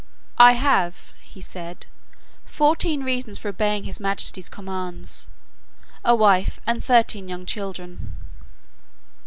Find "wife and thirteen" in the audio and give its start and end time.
6.15-7.27